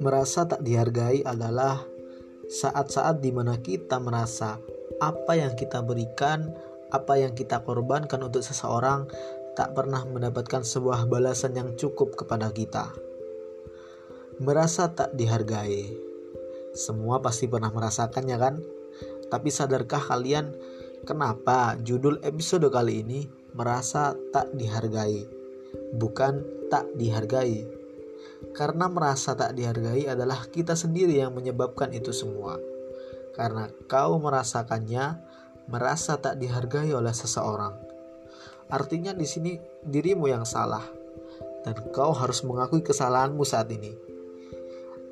Merasa 0.00 0.50
tak 0.50 0.66
dihargai 0.66 1.22
adalah 1.22 1.86
saat-saat 2.50 3.22
di 3.22 3.30
mana 3.30 3.62
kita 3.62 4.02
merasa 4.02 4.58
apa 4.98 5.38
yang 5.38 5.54
kita 5.54 5.86
berikan, 5.86 6.50
apa 6.90 7.22
yang 7.22 7.38
kita 7.38 7.62
korbankan 7.62 8.26
untuk 8.26 8.42
seseorang 8.42 9.06
tak 9.54 9.78
pernah 9.78 10.02
mendapatkan 10.02 10.66
sebuah 10.66 11.06
balasan 11.06 11.54
yang 11.54 11.78
cukup 11.78 12.18
kepada 12.18 12.50
kita. 12.50 12.90
Merasa 14.42 14.90
tak 14.90 15.14
dihargai. 15.14 15.86
Semua 16.74 17.22
pasti 17.22 17.46
pernah 17.46 17.70
merasakannya 17.70 18.36
kan? 18.42 18.58
Tapi 19.30 19.48
sadarkah 19.54 20.02
kalian 20.02 20.50
kenapa 21.04 21.76
judul 21.80 22.20
episode 22.24 22.66
kali 22.68 23.04
ini 23.04 23.20
merasa 23.56 24.16
tak 24.32 24.52
dihargai? 24.56 25.26
Bukan 25.96 26.66
tak 26.70 26.86
dihargai 26.94 27.80
karena 28.50 28.90
merasa 28.90 29.36
tak 29.38 29.54
dihargai 29.54 30.10
adalah 30.10 30.48
kita 30.48 30.74
sendiri 30.74 31.22
yang 31.22 31.36
menyebabkan 31.36 31.92
itu 31.94 32.10
semua. 32.10 32.58
Karena 33.36 33.70
kau 33.86 34.18
merasakannya, 34.18 35.22
merasa 35.70 36.18
tak 36.18 36.40
dihargai 36.42 36.90
oleh 36.90 37.14
seseorang. 37.14 37.78
Artinya 38.70 39.14
di 39.14 39.26
sini 39.26 39.52
dirimu 39.86 40.26
yang 40.26 40.42
salah 40.42 40.82
dan 41.62 41.76
kau 41.94 42.10
harus 42.10 42.42
mengakui 42.42 42.82
kesalahanmu 42.82 43.42
saat 43.46 43.70
ini. 43.70 43.94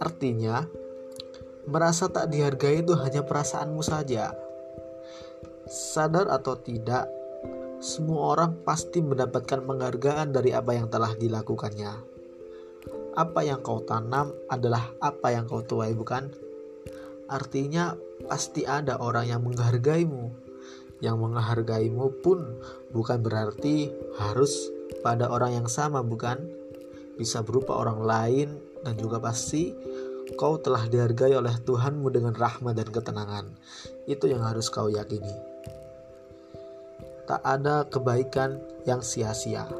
Artinya, 0.00 0.64
merasa 1.68 2.08
tak 2.08 2.32
dihargai 2.32 2.84
itu 2.84 2.96
hanya 2.96 3.24
perasaanmu 3.24 3.80
saja. 3.84 4.32
Sadar 5.66 6.30
atau 6.30 6.54
tidak, 6.58 7.10
semua 7.82 8.38
orang 8.38 8.62
pasti 8.62 9.02
mendapatkan 9.02 9.66
penghargaan 9.66 10.30
dari 10.30 10.54
apa 10.54 10.72
yang 10.78 10.86
telah 10.88 11.12
dilakukannya 11.18 12.16
apa 13.16 13.40
yang 13.40 13.64
kau 13.64 13.80
tanam 13.80 14.36
adalah 14.52 14.92
apa 15.00 15.32
yang 15.32 15.48
kau 15.48 15.64
tuai, 15.64 15.96
bukan? 15.96 16.28
Artinya, 17.32 17.96
pasti 18.28 18.68
ada 18.68 19.00
orang 19.00 19.32
yang 19.32 19.40
menghargaimu. 19.40 20.28
Yang 21.00 21.16
menghargaimu 21.16 22.20
pun 22.20 22.60
bukan 22.92 23.24
berarti 23.24 23.88
harus 24.20 24.68
pada 25.00 25.32
orang 25.32 25.64
yang 25.64 25.68
sama, 25.68 26.04
bukan? 26.04 26.44
Bisa 27.16 27.40
berupa 27.40 27.80
orang 27.80 28.04
lain, 28.04 28.48
dan 28.84 29.00
juga 29.00 29.16
pasti 29.16 29.72
kau 30.34 30.58
telah 30.58 30.90
dihargai 30.90 31.38
oleh 31.38 31.54
Tuhanmu 31.62 32.10
dengan 32.10 32.34
rahmat 32.34 32.74
dan 32.74 32.90
ketenangan. 32.90 33.46
Itu 34.10 34.26
yang 34.26 34.42
harus 34.42 34.66
kau 34.66 34.90
yakini. 34.90 35.30
Tak 37.30 37.42
ada 37.46 37.86
kebaikan 37.86 38.58
yang 38.82 39.06
sia-sia. 39.06 39.70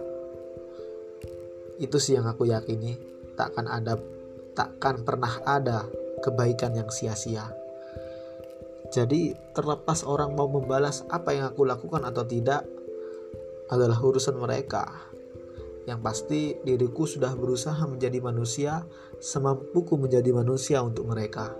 Itu 1.83 1.99
sih 1.99 2.15
yang 2.15 2.31
aku 2.31 2.47
yakini 2.47 2.95
takkan 3.35 3.67
ada 3.67 3.99
takkan 4.55 5.03
pernah 5.03 5.43
ada 5.43 5.83
kebaikan 6.23 6.79
yang 6.79 6.89
sia-sia. 6.95 7.51
Jadi 8.95 9.35
terlepas 9.51 10.07
orang 10.07 10.33
mau 10.39 10.47
membalas 10.47 11.03
apa 11.11 11.35
yang 11.35 11.51
aku 11.51 11.67
lakukan 11.67 12.07
atau 12.07 12.23
tidak 12.23 12.63
adalah 13.67 13.99
urusan 13.99 14.39
mereka. 14.39 14.87
Yang 15.87 16.01
pasti 16.03 16.41
diriku 16.67 17.06
sudah 17.06 17.33
berusaha 17.39 17.79
menjadi 17.87 18.19
manusia 18.19 18.83
semampuku 19.23 19.95
menjadi 19.95 20.34
manusia 20.34 20.83
untuk 20.83 21.06
mereka. 21.06 21.55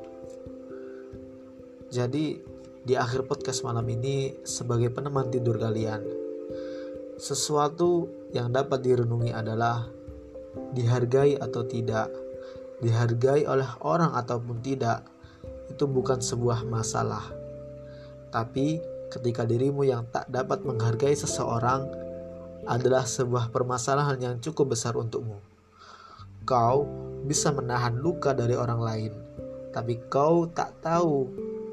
Jadi 1.87 2.43
di 2.87 2.95
akhir 2.95 3.31
podcast 3.31 3.63
malam 3.63 3.87
ini 3.87 4.43
sebagai 4.43 4.91
peneman 4.91 5.31
tidur 5.31 5.59
kalian, 5.59 6.03
sesuatu 7.17 8.11
yang 8.35 8.51
dapat 8.51 8.83
direnungi 8.83 9.31
adalah 9.31 9.87
dihargai 10.75 11.39
atau 11.39 11.63
tidak, 11.65 12.11
dihargai 12.83 13.47
oleh 13.47 13.67
orang 13.87 14.13
ataupun 14.13 14.59
tidak, 14.61 15.07
itu 15.71 15.87
bukan 15.87 16.19
sebuah 16.19 16.67
masalah. 16.67 17.25
Tapi 18.31 18.83
ketika 19.11 19.47
dirimu 19.47 19.87
yang 19.87 20.05
tak 20.11 20.27
dapat 20.29 20.67
menghargai 20.67 21.15
seseorang 21.15 22.06
adalah 22.67 23.07
sebuah 23.07 23.55
permasalahan 23.55 24.19
yang 24.19 24.35
cukup 24.43 24.75
besar 24.75 24.99
untukmu. 24.99 25.39
Kau 26.47 26.87
bisa 27.27 27.51
menahan 27.51 27.99
luka 27.99 28.35
dari 28.35 28.55
orang 28.55 28.81
lain, 28.83 29.13
tapi 29.75 29.99
kau 30.07 30.47
tak 30.51 30.79
tahu 30.83 31.27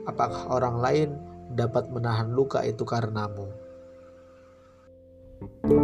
apakah 0.09 0.49
orang 0.49 0.77
lain 0.81 1.09
dapat 1.53 1.89
menahan 1.93 2.33
luka 2.33 2.65
itu 2.65 2.81
karenamu. 2.85 3.49
thank 5.43 5.75
you 5.75 5.82